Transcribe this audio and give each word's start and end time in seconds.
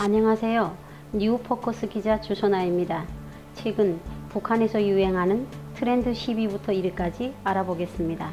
안녕하세요. 0.00 0.76
뉴포커스 1.12 1.88
기자 1.88 2.20
주소나입니다. 2.20 3.04
최근 3.54 3.98
북한에서 4.28 4.82
유행하는 4.82 5.46
트렌드 5.74 6.12
10위부터 6.12 6.68
1위까지 6.68 7.32
알아보겠습니다. 7.42 8.30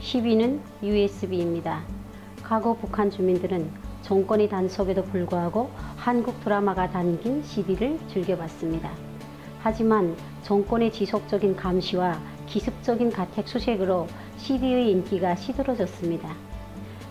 10위는 0.00 0.60
USB입니다. 0.82 1.84
과거 2.42 2.74
북한 2.74 3.10
주민들은 3.10 3.70
정권의 4.02 4.48
단속에도 4.48 5.04
불구하고 5.04 5.70
한국 5.96 6.40
드라마가 6.42 6.90
담긴 6.90 7.42
CD를 7.42 7.98
즐겨봤습니다. 8.08 8.90
하지만 9.60 10.16
정권의 10.42 10.92
지속적인 10.92 11.56
감시와 11.56 12.20
기습적인 12.46 13.10
가택 13.10 13.48
수색으로 13.48 14.06
CD의 14.38 14.90
인기가 14.92 15.34
시들어졌습니다. 15.34 16.34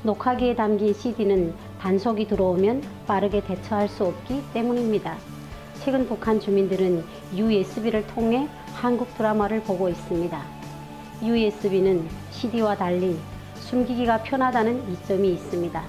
녹화기에 0.06 0.54
담긴 0.54 0.94
CD는 0.94 1.56
단속이 1.80 2.28
들어오면 2.28 2.84
빠르게 3.08 3.42
대처할 3.42 3.90
수 3.90 4.06
없기 4.06 4.44
때문입니다. 4.54 5.18
최근 5.84 6.08
북한 6.08 6.40
주민들은 6.40 7.04
USB를 7.34 8.06
통해 8.06 8.48
한국 8.76 9.12
드라마를 9.16 9.64
보고 9.64 9.90
있습니다. 9.90 10.40
USB는 11.24 12.08
CD와 12.30 12.78
달리 12.78 13.18
숨기기가 13.56 14.22
편하다는 14.22 14.92
이점이 14.92 15.28
있습니다. 15.34 15.84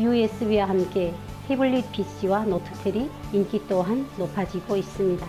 USB와 0.00 0.68
함께 0.68 1.14
태블릿 1.46 1.92
PC와 1.92 2.44
노트텔이 2.44 3.08
인기 3.32 3.62
또한 3.68 4.04
높아지고 4.18 4.76
있습니다. 4.76 5.24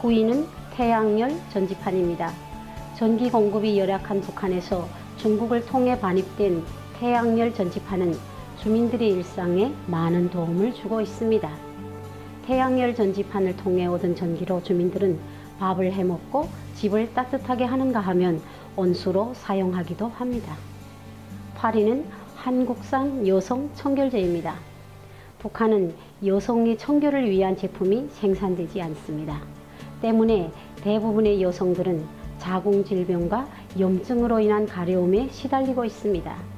9위는 0.00 0.44
태양열 0.72 1.30
전지판입니다. 1.52 2.32
전기 2.98 3.30
공급이 3.30 3.78
열악한 3.78 4.22
북한에서 4.22 4.88
중국을 5.18 5.64
통해 5.66 5.98
반입된 6.00 6.64
태양열 6.98 7.52
전지판은 7.52 8.16
주민들의 8.62 9.10
일상에 9.10 9.70
많은 9.86 10.30
도움을 10.30 10.72
주고 10.72 11.02
있습니다. 11.02 11.50
태양열 12.46 12.94
전지판을 12.94 13.54
통해 13.58 13.84
얻은 13.84 14.16
전기로 14.16 14.62
주민들은 14.62 15.18
밥을 15.58 15.92
해먹고 15.92 16.48
집을 16.74 17.12
따뜻하게 17.12 17.64
하는가 17.64 18.00
하면 18.00 18.40
온수로 18.76 19.34
사용하기도 19.34 20.08
합니다. 20.08 20.56
8위는 21.58 22.04
한국산 22.34 23.28
여성 23.28 23.68
청결제입니다. 23.74 24.54
북한은 25.38 25.94
여성의 26.24 26.78
청결을 26.78 27.28
위한 27.28 27.58
제품이 27.58 28.08
생산되지 28.12 28.80
않습니다. 28.80 29.42
때문에 30.00 30.50
대부분의 30.82 31.42
여성들은 31.42 32.06
자궁 32.38 32.84
질병과 32.84 33.46
염증으로 33.78 34.40
인한 34.40 34.64
가려움에 34.64 35.28
시달리고 35.30 35.84
있습니다. 35.84 36.55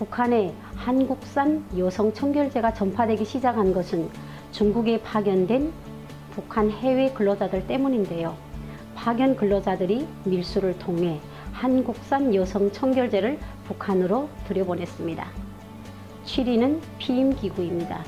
북한에 0.00 0.54
한국산 0.76 1.62
여성 1.76 2.10
청결제가 2.14 2.72
전파되기 2.72 3.22
시작한 3.26 3.74
것은 3.74 4.08
중국에 4.50 5.02
파견된 5.02 5.70
북한 6.30 6.70
해외 6.70 7.12
근로자들 7.12 7.66
때문인데요. 7.66 8.34
파견 8.94 9.36
근로자들이 9.36 10.08
밀수를 10.24 10.78
통해 10.78 11.20
한국산 11.52 12.34
여성 12.34 12.72
청결제를 12.72 13.38
북한으로 13.64 14.30
들여보냈습니다. 14.48 15.26
7위는 16.24 16.80
피임기구입니다. 16.96 18.02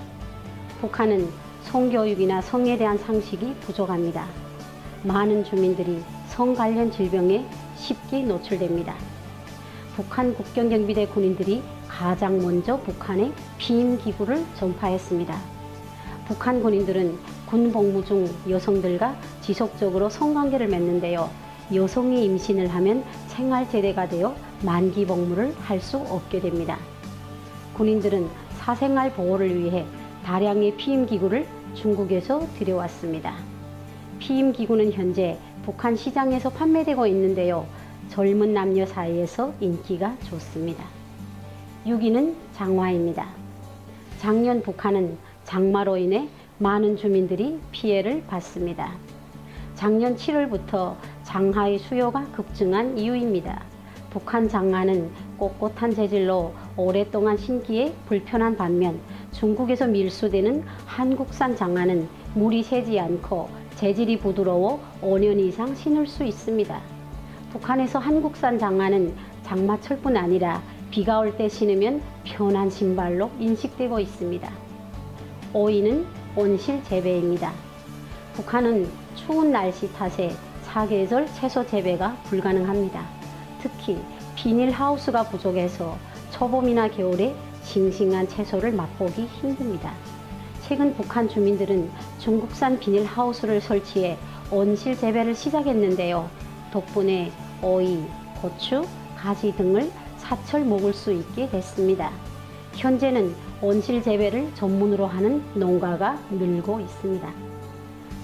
북한은 0.80 1.28
성교육이나 1.64 2.40
성에 2.40 2.78
대한 2.78 2.96
상식이 2.96 3.56
부족합니다. 3.60 4.28
많은 5.02 5.44
주민들이 5.44 6.02
성 6.28 6.54
관련 6.54 6.90
질병에 6.90 7.46
쉽게 7.76 8.22
노출됩니다. 8.22 8.94
북한 9.94 10.34
국경경비대 10.34 11.08
군인들이 11.08 11.62
가장 11.98 12.38
먼저 12.38 12.80
북한에 12.80 13.32
피임기구를 13.58 14.42
전파했습니다. 14.54 15.38
북한 16.26 16.62
군인들은 16.62 17.18
군 17.46 17.70
복무 17.70 18.02
중 18.06 18.26
여성들과 18.48 19.14
지속적으로 19.42 20.08
성관계를 20.08 20.68
맺는데요. 20.68 21.28
여성이 21.74 22.24
임신을 22.24 22.68
하면 22.68 23.04
생활제대가 23.28 24.08
되어 24.08 24.34
만기 24.62 25.06
복무를 25.06 25.54
할 25.60 25.80
수 25.80 25.98
없게 25.98 26.40
됩니다. 26.40 26.78
군인들은 27.74 28.28
사생활 28.58 29.12
보호를 29.12 29.62
위해 29.62 29.84
다량의 30.24 30.76
피임기구를 30.76 31.46
중국에서 31.74 32.46
들여왔습니다. 32.58 33.34
피임기구는 34.18 34.92
현재 34.92 35.38
북한 35.62 35.94
시장에서 35.94 36.48
판매되고 36.48 37.06
있는데요. 37.08 37.66
젊은 38.08 38.54
남녀 38.54 38.86
사이에서 38.86 39.52
인기가 39.60 40.16
좋습니다. 40.24 41.01
6위는 41.86 42.34
장화입니다. 42.52 43.26
작년 44.18 44.62
북한은 44.62 45.18
장마로 45.44 45.96
인해 45.96 46.28
많은 46.58 46.96
주민들이 46.96 47.58
피해를 47.72 48.22
봤습니다. 48.26 48.92
작년 49.74 50.14
7월부터 50.14 50.94
장화의 51.24 51.80
수요가 51.80 52.24
급증한 52.30 52.96
이유입니다. 52.96 53.64
북한 54.10 54.48
장화는 54.48 55.10
꼿꼿한 55.38 55.92
재질로 55.92 56.52
오랫동안 56.76 57.36
신기에 57.36 57.92
불편한 58.06 58.56
반면 58.56 59.00
중국에서 59.32 59.88
밀수되는 59.88 60.62
한국산 60.86 61.56
장화는 61.56 62.06
물이 62.34 62.62
새지 62.62 63.00
않고 63.00 63.48
재질이 63.74 64.18
부드러워 64.20 64.80
5년 65.00 65.40
이상 65.40 65.74
신을 65.74 66.06
수 66.06 66.22
있습니다. 66.22 66.80
북한에서 67.50 67.98
한국산 67.98 68.58
장화는 68.58 69.14
장마철뿐 69.42 70.16
아니라 70.16 70.62
비가 70.92 71.20
올 71.20 71.34
때 71.38 71.48
신으면 71.48 72.02
편한 72.22 72.68
신발로 72.68 73.30
인식되고 73.40 73.98
있습니다. 73.98 74.52
5위는 75.54 76.04
온실 76.36 76.84
재배입니다. 76.84 77.50
북한은 78.34 78.90
추운 79.14 79.50
날씨 79.52 79.90
탓에 79.94 80.30
사계절 80.64 81.26
채소 81.32 81.66
재배가 81.66 82.14
불가능합니다. 82.24 83.06
특히 83.62 83.98
비닐하우스가 84.36 85.22
부족해서 85.30 85.96
초봄이나 86.30 86.88
겨울에 86.88 87.34
싱싱한 87.62 88.28
채소를 88.28 88.72
맛보기 88.72 89.24
힘듭니다. 89.40 89.94
최근 90.60 90.94
북한 90.94 91.26
주민들은 91.26 91.90
중국산 92.18 92.78
비닐하우스를 92.78 93.62
설치해 93.62 94.18
온실 94.50 94.94
재배를 94.98 95.34
시작했는데요. 95.34 96.28
덕분에 96.70 97.32
오이, 97.62 98.04
고추, 98.42 98.86
가지 99.16 99.56
등을 99.56 99.90
사철 100.22 100.64
먹을 100.64 100.94
수 100.94 101.12
있게 101.12 101.48
됐습니다. 101.50 102.10
현재는 102.74 103.34
온실 103.60 104.02
재배를 104.02 104.54
전문으로 104.54 105.06
하는 105.06 105.42
농가가 105.54 106.18
늘고 106.30 106.80
있습니다. 106.80 107.32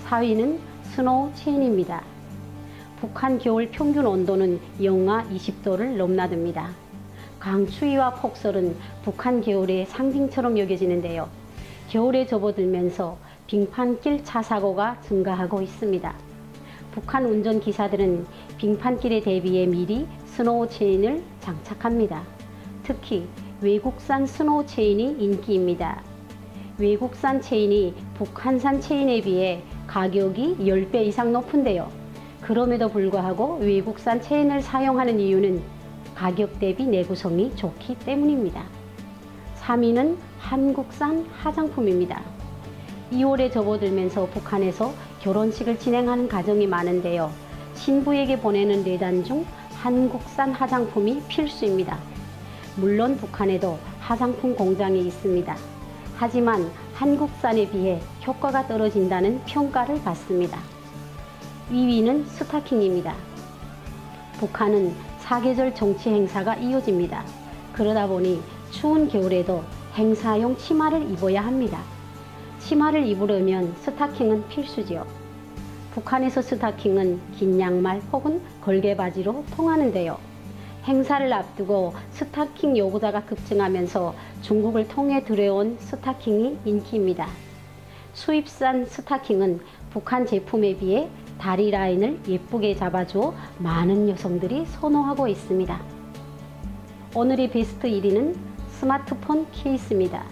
4위는 0.07 0.59
스노우 0.85 1.33
체인입니다. 1.35 2.03
북한 3.01 3.39
겨울 3.39 3.69
평균 3.71 4.07
온도는 4.07 4.59
영하 4.83 5.25
20도를 5.25 5.97
넘나듭니다. 5.97 6.71
강추위와 7.41 8.15
폭설은 8.15 8.77
북한 9.05 9.41
겨울의 9.41 9.87
상징처럼 9.87 10.59
여겨지는데요. 10.59 11.29
겨울에 11.89 12.27
접어들면서 12.27 13.19
빙판길 13.47 14.25
차 14.25 14.43
사고가 14.43 15.01
증가하고 15.03 15.63
있습니다. 15.63 16.15
북한 16.93 17.25
운전기사들은 17.27 18.27
빙판길에 18.57 19.21
대비해 19.21 19.67
미리 19.67 20.07
스노우 20.27 20.69
체인을 20.69 21.23
장착합니다. 21.49 22.23
특히 22.83 23.27
외국산 23.63 24.27
스노우 24.27 24.67
체인이 24.67 25.17
인기입니다. 25.19 26.03
외국산 26.77 27.41
체인이 27.41 27.95
북한산 28.15 28.81
체인에 28.81 29.23
비해 29.23 29.63
가격이 29.87 30.59
10배 30.61 31.07
이상 31.07 31.33
높은데요. 31.33 31.91
그럼에도 32.43 32.89
불구하고 32.89 33.59
외국산 33.61 34.21
체인을 34.21 34.61
사용하는 34.61 35.19
이유는 35.19 35.63
가격 36.15 36.59
대비 36.59 36.85
내구성이 36.87 37.55
좋기 37.57 37.99
때문입니다. 38.01 38.65
3위는 39.61 40.17
한국산 40.39 41.27
화장품입니다. 41.39 42.23
2월에 43.13 43.51
접어들면서 43.51 44.27
북한에서 44.27 44.93
결혼식을 45.21 45.79
진행하는 45.79 46.29
가정이 46.29 46.67
많은데요. 46.67 47.31
신부에게 47.75 48.39
보내는 48.41 48.85
내단 48.85 49.25
중 49.25 49.47
한국산 49.79 50.53
화장품이 50.53 51.23
필수입니다. 51.29 51.99
물론 52.75 53.17
북한에도 53.17 53.79
화장품 54.01 54.57
공장이 54.57 55.07
있습니다. 55.07 55.57
하지만 56.17 56.69
한국산에 56.95 57.71
비해 57.71 58.01
효과가 58.27 58.67
떨어진다는 58.67 59.41
평가를 59.47 60.03
받습니다. 60.03 60.59
2위는 61.71 62.27
스타킹입니다. 62.27 63.15
북한은 64.41 64.97
사계절 65.21 65.73
정치 65.77 66.09
행사가 66.09 66.57
이어집니다. 66.57 67.25
그러다 67.73 68.09
보니 68.09 68.43
추운 68.73 69.09
겨울에도 69.09 69.63
행사용 69.95 70.57
치마를 70.57 71.09
입어야 71.13 71.45
합니다. 71.45 71.81
치마를 72.59 73.07
입으려면 73.07 73.77
스타킹은 73.77 74.49
필수지요. 74.49 75.28
북한에서 75.99 76.43
스타킹은 76.43 77.21
긴 77.33 77.59
양말 77.59 78.01
혹은 78.13 78.41
걸개 78.61 78.95
바지로 78.95 79.45
통하는데요. 79.57 80.17
행사를 80.85 81.33
앞두고 81.33 81.93
스타킹 82.13 82.79
요구자가 82.79 83.25
급증하면서 83.25 84.15
중국을 84.43 84.87
통해 84.87 85.25
들여온 85.25 85.77
스타킹이 85.81 86.61
인기입니다. 86.65 87.27
수입산 88.13 88.87
스타킹은 88.87 89.61
북한 89.91 90.25
제품에 90.25 90.77
비해 90.77 91.09
다리 91.37 91.73
라인을 91.73 92.21
예쁘게 92.29 92.77
잡아줘 92.77 93.35
많은 93.59 94.09
여성들이 94.09 94.67
선호하고 94.67 95.27
있습니다. 95.27 95.81
오늘의 97.13 97.51
베스트 97.51 97.89
1위는 97.89 98.37
스마트폰 98.71 99.49
케이스입니다. 99.51 100.23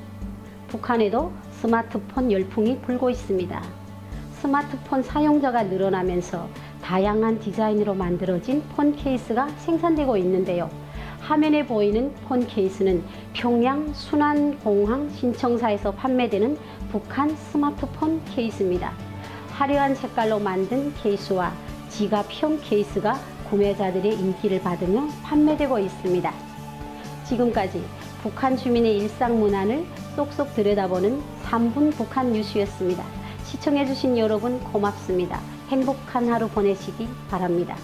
북한에도 0.69 1.33
스마트폰 1.51 2.31
열풍이 2.31 2.79
불고 2.83 3.11
있습니다. 3.11 3.86
스마트폰 4.41 5.03
사용자가 5.03 5.65
늘어나면서 5.65 6.49
다양한 6.83 7.41
디자인으로 7.41 7.95
만들어진 7.95 8.63
폰 8.75 8.95
케이스가 8.95 9.49
생산되고 9.59 10.17
있는데요. 10.19 10.71
화면에 11.21 11.67
보이는 11.67 12.15
폰 12.27 12.47
케이스는 12.47 13.03
평양 13.33 13.93
순안공항 13.93 15.11
신청사에서 15.11 15.93
판매되는 15.93 16.57
북한 16.91 17.35
스마트폰 17.35 18.23
케이스입니다. 18.27 18.93
화려한 19.51 19.95
색깔로 19.95 20.39
만든 20.39 20.93
케이스와 20.95 21.53
지갑형 21.89 22.61
케이스가 22.63 23.19
구매자들의 23.51 24.15
인기를 24.15 24.61
받으며 24.61 25.09
판매되고 25.23 25.79
있습니다. 25.79 26.33
지금까지 27.25 27.83
북한 28.23 28.57
주민의 28.57 28.99
일상 28.99 29.41
문화를 29.41 29.85
쏙쏙 30.15 30.55
들여다보는 30.55 31.21
3분 31.45 31.93
북한 31.93 32.33
뉴스였습니다. 32.33 33.05
시청해주신 33.57 34.19
여러분 34.19 34.61
고맙습니다. 34.61 35.41
행복한 35.69 36.29
하루 36.29 36.49
보내시기 36.49 37.09
바랍니다. 37.31 37.77